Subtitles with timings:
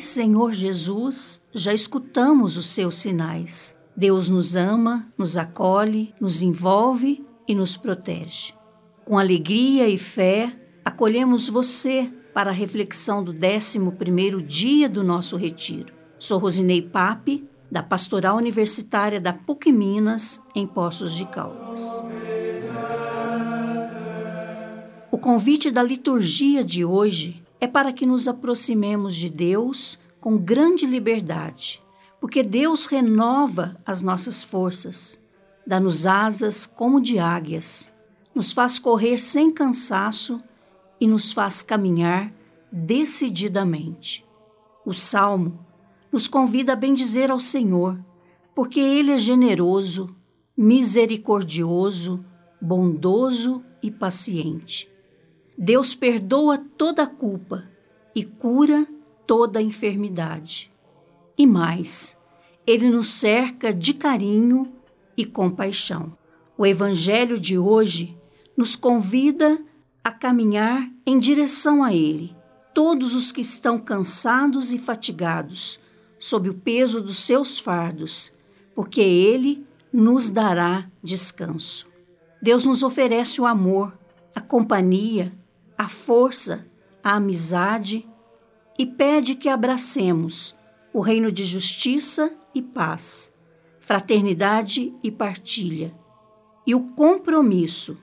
[0.00, 3.76] Senhor Jesus, já escutamos os seus sinais.
[3.96, 8.52] Deus nos ama, nos acolhe, nos envolve e nos protege.
[9.04, 10.54] Com alegria e fé,
[10.84, 15.94] acolhemos você para a reflexão do 11º dia do nosso retiro.
[16.18, 21.82] Sou Rosinei Pape, da Pastoral Universitária da PUC Minas, em Poços de Caldas.
[25.10, 30.86] O convite da liturgia de hoje é para que nos aproximemos de Deus com grande
[30.86, 31.82] liberdade,
[32.20, 35.18] porque Deus renova as nossas forças,
[35.66, 37.92] dá-nos asas como de águias,
[38.34, 40.42] nos faz correr sem cansaço
[41.00, 42.32] e nos faz caminhar
[42.70, 44.24] decididamente.
[44.84, 45.64] O salmo
[46.12, 47.98] nos convida a bendizer ao Senhor,
[48.54, 50.14] porque Ele é generoso,
[50.56, 52.24] misericordioso,
[52.60, 54.90] bondoso e paciente.
[55.58, 57.64] Deus perdoa toda a culpa
[58.14, 58.86] e cura
[59.26, 60.70] toda enfermidade.
[61.36, 62.16] E mais,
[62.66, 64.72] Ele nos cerca de carinho
[65.16, 66.16] e compaixão.
[66.58, 68.16] O Evangelho de hoje
[68.56, 69.58] nos convida
[70.04, 72.36] a caminhar em direção a Ele.
[72.74, 75.80] Todos os que estão cansados e fatigados,
[76.18, 78.30] sob o peso dos seus fardos,
[78.74, 81.86] porque Ele nos dará descanso.
[82.42, 83.98] Deus nos oferece o amor,
[84.34, 85.32] a companhia,
[85.76, 86.66] a força,
[87.02, 88.08] a amizade
[88.78, 90.56] e pede que abracemos
[90.92, 93.32] o reino de justiça e paz,
[93.80, 95.94] fraternidade e partilha,
[96.66, 97.96] e o compromisso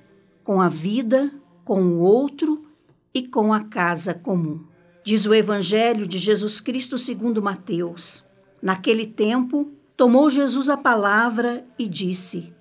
[0.44, 1.32] com a vida
[1.64, 2.66] com o outro
[3.14, 4.64] e com a casa comum.
[5.04, 8.24] Diz o Evangelho de Jesus Cristo segundo Mateus.
[8.62, 12.54] Naquele tempo, tomou Jesus a palavra e disse: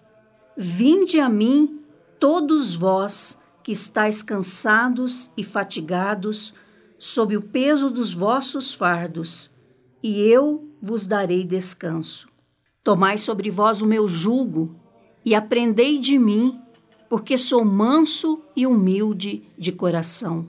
[0.57, 1.81] Vinde a mim,
[2.19, 6.55] todos vós que estáis cansados e fatigados,
[6.99, 9.51] sob o peso dos vossos fardos,
[10.03, 12.29] e eu vos darei descanso.
[12.83, 14.75] Tomai sobre vós o meu jugo
[15.25, 16.61] e aprendei de mim,
[17.09, 20.47] porque sou manso e humilde de coração.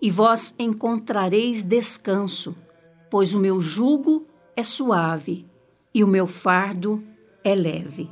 [0.00, 2.56] E vós encontrareis descanso,
[3.10, 4.26] pois o meu jugo
[4.56, 5.46] é suave
[5.92, 7.02] e o meu fardo
[7.42, 8.08] é leve.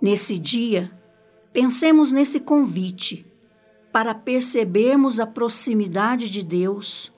[0.00, 0.90] Nesse dia,
[1.52, 3.26] pensemos nesse convite
[3.96, 7.10] para percebermos a proximidade de Deus,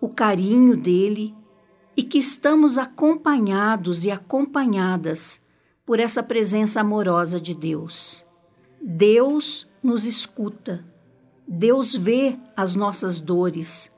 [0.00, 1.34] o carinho dele
[1.94, 5.42] e que estamos acompanhados e acompanhadas
[5.84, 8.24] por essa presença amorosa de Deus.
[8.80, 10.82] Deus nos escuta.
[11.46, 13.92] Deus vê as nossas dores.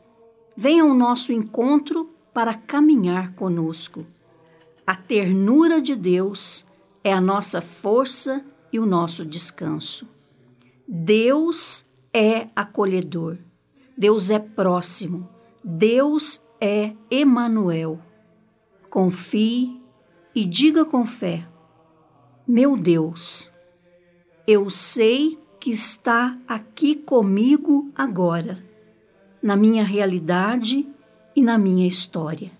[0.56, 4.05] Venha ao nosso encontro para caminhar conosco.
[4.84, 6.66] A ternura de Deus
[7.05, 10.05] é a nossa força e o nosso descanso.
[10.89, 13.38] Deus é acolhedor.
[13.98, 15.28] Deus é próximo.
[15.64, 17.98] Deus é Emanuel.
[18.88, 19.82] Confie
[20.32, 21.47] e diga com fé:
[22.47, 23.53] Meu Deus,
[24.47, 28.64] eu sei que está aqui comigo agora,
[29.42, 30.88] na minha realidade
[31.34, 32.53] e na minha história.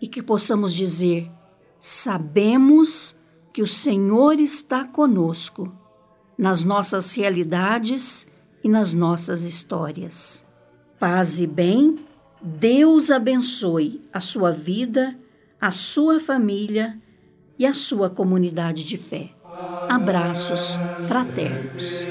[0.00, 1.30] E que possamos dizer:
[1.78, 3.14] sabemos
[3.52, 5.70] que o Senhor está conosco
[6.38, 8.26] nas nossas realidades
[8.62, 10.44] e nas nossas histórias.
[10.98, 11.98] Paz e bem,
[12.40, 15.16] Deus abençoe a sua vida,
[15.60, 16.98] a sua família
[17.58, 19.30] e a sua comunidade de fé.
[19.88, 22.06] Abraços fraternos.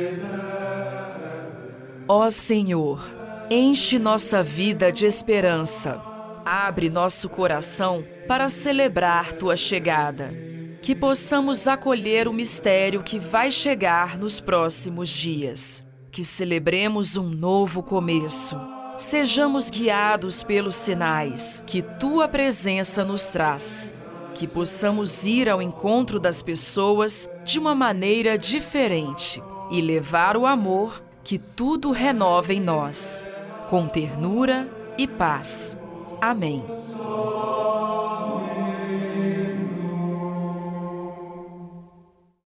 [2.07, 3.01] Ó Senhor,
[3.49, 6.01] enche nossa vida de esperança.
[6.45, 10.33] Abre nosso coração para celebrar tua chegada.
[10.81, 15.83] Que possamos acolher o mistério que vai chegar nos próximos dias.
[16.11, 18.59] Que celebremos um novo começo.
[18.97, 23.93] Sejamos guiados pelos sinais que tua presença nos traz
[24.33, 31.03] que possamos ir ao encontro das pessoas de uma maneira diferente e levar o amor
[31.23, 33.25] que tudo renova em nós,
[33.69, 35.77] com ternura e paz.
[36.19, 36.63] Amém.